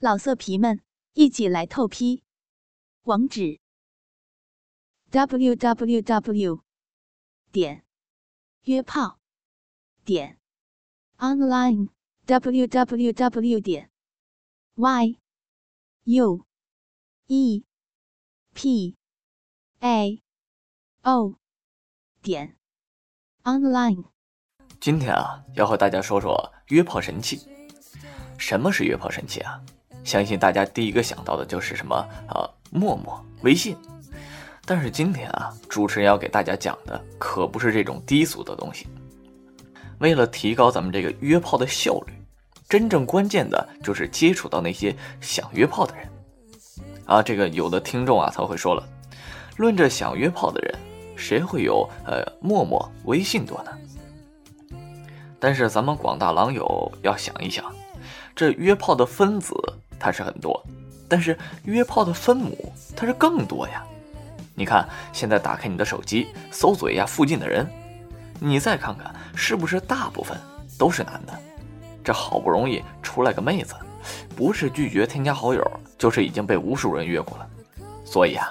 [0.00, 0.80] 老色皮们，
[1.14, 2.22] 一起来透批！
[3.02, 3.58] 网址
[5.10, 6.62] ：w w w
[7.50, 7.84] 点
[8.62, 9.18] 约炮
[10.04, 10.38] 点
[11.16, 11.88] online
[12.26, 13.90] w w w 点
[14.76, 15.18] y
[16.04, 16.46] u
[17.26, 17.64] e
[18.54, 18.96] p
[19.80, 20.22] a
[21.02, 21.34] o
[22.22, 22.56] 点
[23.42, 24.04] online。
[24.80, 27.48] 今天啊，要和大家说说约炮神器。
[28.38, 29.60] 什么是约炮神器啊？
[30.04, 31.94] 相信大家第一个想到的就是什么
[32.28, 33.76] 啊，陌陌、微信。
[34.64, 38.86] 但是今天啊，主持人要给大家讲的可不是这种低俗的东西。
[39.98, 42.12] 为了提高咱们这个约炮的效率，
[42.68, 46.08] 真正关键的就是接触到那些想约炮的人。
[47.06, 48.86] 啊，这个有的听众啊，他会说了，
[49.56, 50.78] 论着想约炮的人，
[51.16, 53.72] 谁会有呃陌陌、微信多呢？
[55.40, 57.64] 但是咱们广大狼友要想一想，
[58.36, 59.54] 这约炮的分子。
[59.98, 60.64] 它是很多，
[61.08, 63.84] 但是约炮的分母它是更多呀。
[64.54, 67.66] 你看，现在打开你的手机，搜索一下附近的人，
[68.40, 70.36] 你再看看是不是大部分
[70.76, 71.32] 都是男的？
[72.02, 73.74] 这好不容易出来个妹子，
[74.34, 75.62] 不是拒绝添加好友，
[75.96, 77.48] 就是已经被无数人约过了。
[78.04, 78.50] 所以啊，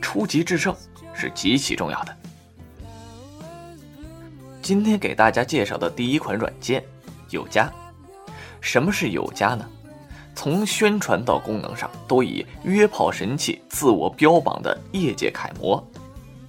[0.00, 0.74] 初级制胜
[1.12, 2.16] 是极其重要的。
[4.62, 6.82] 今天给大家介绍的第一款软件，
[7.30, 7.70] 有家。
[8.60, 9.68] 什么是有家呢？
[10.34, 15.82] 从宣传到功能上，都以约炮神器自我标榜的业界楷模，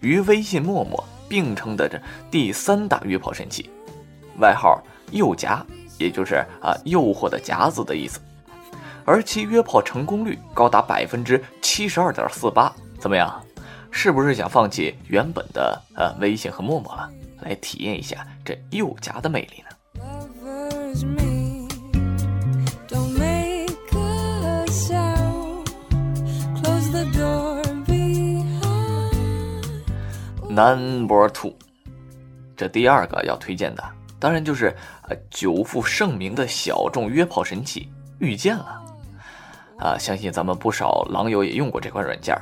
[0.00, 3.70] 与微信、陌陌并称的这第三大约炮神器，
[4.38, 5.64] 外号“诱夹”，
[5.98, 8.20] 也就是啊诱惑的夹子的意思。
[9.04, 13.42] 而其约炮成功率高达百分之七十二点四八，怎么样？
[13.90, 21.37] 是不是想放弃原本的呃微信和陌陌了，来体验一下这诱夹的魅力呢
[30.58, 31.52] ？Number two，
[32.56, 33.84] 这第二个要推荐的，
[34.18, 34.74] 当然就是
[35.08, 37.88] 呃久负盛名的小众约炮神器
[38.18, 38.82] 遇见了。
[39.78, 42.36] 啊，相信咱们不少狼友也用过这款软件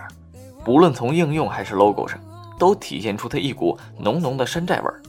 [0.65, 2.19] 不论从应用还是 logo 上，
[2.59, 5.03] 都体现出它一股浓浓的山寨味儿。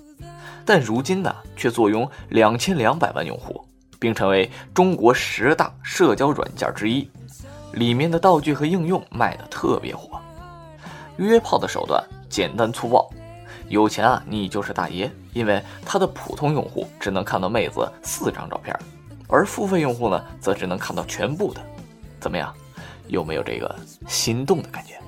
[0.66, 3.66] 但如今呢，却坐拥两千两百万用户，
[4.00, 7.10] 并成为中国十大社交软件之一。
[7.72, 10.20] 里面的道具和应用卖的特别火，
[11.16, 12.04] 约炮的手段。
[12.38, 13.10] 简单粗暴，
[13.68, 15.12] 有钱啊，你就是大爷。
[15.34, 18.80] 因为它的普通用户只能看到妹子四张照片，
[19.28, 21.60] 而付费用户呢，则只能看到全部的。
[22.20, 22.54] 怎么样，
[23.08, 23.76] 有没有这个
[24.08, 25.00] 心动的感觉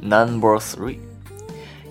[0.00, 0.96] ？Number three，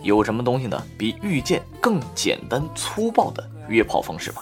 [0.02, 0.81] 有什么东西呢？
[0.97, 4.42] 比遇见更简单粗暴的约炮方式吗？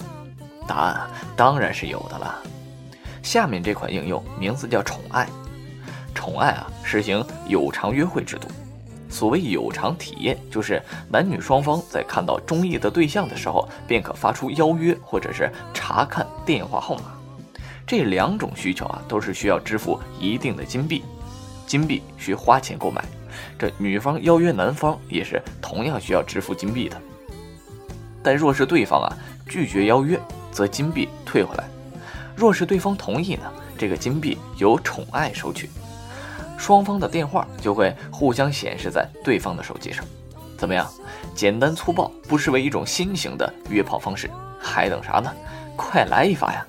[0.65, 2.41] 答案当然是有的了。
[3.21, 5.27] 下面这款应用名字叫宠爱。
[6.21, 8.47] 宠爱啊，实行有偿约会制度。
[9.09, 17.05] 所谓有偿体验，就是男女双方在看到中意的对象的时候，便可发出邀约或者是查看电话号码。
[17.87, 21.03] 这两种需求啊，都是需要支付一定的金币，
[21.65, 23.03] 金币需花钱购买。
[23.57, 27.01] 这女方邀约男方也是同样需要支付金币的。
[28.21, 29.09] 但若是对方啊
[29.49, 30.19] 拒绝邀约，
[30.51, 31.63] 则金币退回来；
[32.35, 35.67] 若是对方同意呢，这个金币由宠爱收取。
[36.61, 40.05] 双方的电话就会互相显示在对方的手机上，
[40.59, 40.87] 怎么样？
[41.33, 44.29] 简单粗暴，不失为一种新型的约炮方式，
[44.59, 45.33] 还等啥呢？
[45.75, 46.63] 快来一发呀！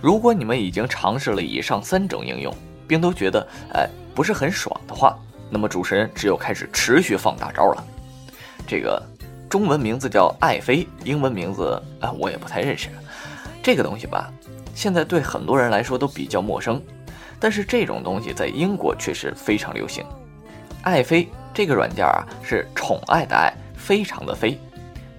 [0.00, 2.52] 如果你们已经尝试了以上三种应用，
[2.88, 5.16] 并都觉得哎不是很爽的话，
[5.50, 7.84] 那么主持人只有开始持续放大招了。
[8.66, 9.00] 这个
[9.48, 12.88] 中文名字叫爱妃，英文名字啊我也不太认识。
[13.68, 14.32] 这个东西吧。
[14.74, 16.82] 现在对很多人来说都比较陌生，
[17.38, 20.02] 但是这种东西在英国却是非常流行。
[20.80, 24.58] 爱妃这个软件啊，是宠爱的爱，非常的飞，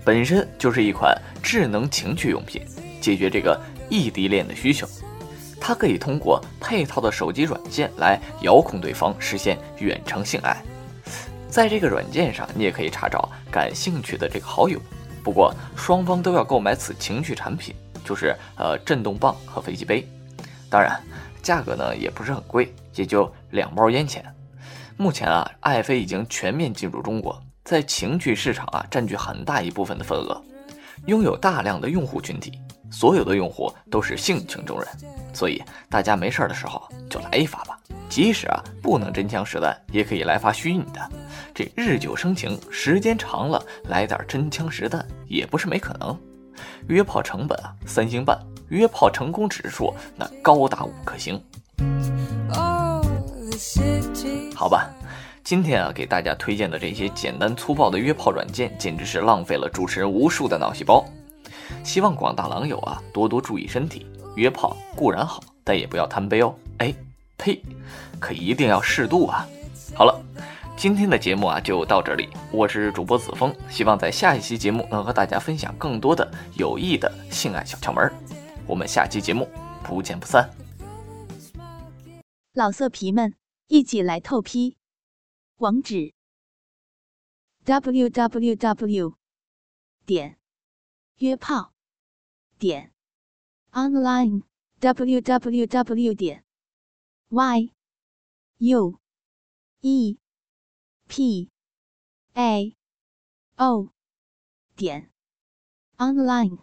[0.03, 2.65] 本身就是一款智能情趣用品，
[2.99, 3.55] 解决这个
[3.87, 4.87] 异地恋的需求。
[5.61, 10.57] 它可以通过配套的手机软件来遥控对方，实现远程性爱。
[11.49, 14.81] 在这个软件上，你也可以查找感兴趣的这个好友，
[15.23, 17.75] 不过双方都要购买此情趣产品。
[18.09, 20.03] 就是呃震动棒和飞机杯，
[20.67, 20.99] 当然
[21.43, 24.25] 价格呢也不是很贵，也就两包烟钱。
[24.97, 30.41] 目前啊，爱妃已经全面进入中国，在情趣市场啊占据很大一部分的份额。
[31.05, 32.59] 拥有大量的用户群体，
[32.89, 34.87] 所有的用户都是性情中人，
[35.31, 36.81] 所以大家没事的时候
[37.11, 37.79] 就来一发吧。
[38.09, 41.09] 即使啊不能真枪实弹，也可以来发虚拟的。
[41.53, 46.19] 这日久生情，时间长了，来点真枪实弹也不是没可能。
[46.87, 48.37] 约炮成本啊三星半，
[48.69, 51.41] 约炮成功指数那高达五颗星。
[54.55, 54.89] 好吧。
[55.41, 61.03] 今天啊，给大家推荐的这些简单粗暴的约炮软件，简直是浪费了主持人无数的脑细胞。
[61.83, 64.05] 希望广大狼友啊，多多注意身体。
[64.35, 66.53] 约炮固然好，但也不要贪杯哦。
[66.77, 66.93] 哎，
[67.35, 67.59] 呸，
[68.19, 69.47] 可一定要适度啊。
[69.95, 70.21] 好了，
[70.79, 72.29] 今天的节目啊就到这里。
[72.53, 78.09] 我是主播子枫，希望在下一期节目能和大家分享更多的有益的性爱小窍门。
[78.65, 79.45] 我们下期节目
[79.83, 80.49] 不见不散。
[82.53, 83.35] 老色皮们，
[83.67, 84.77] 一起来透批！
[85.57, 86.13] 网址
[87.65, 89.15] ：www.
[90.05, 90.37] 点
[91.17, 91.73] 约炮
[92.57, 92.93] 点
[93.73, 94.43] online
[94.79, 96.15] www.
[96.15, 96.45] 点
[97.27, 97.73] y
[98.59, 98.97] u
[99.81, 100.17] e
[101.09, 101.49] p
[102.35, 102.77] a
[103.57, 103.91] o
[104.75, 105.09] 点
[105.97, 106.59] online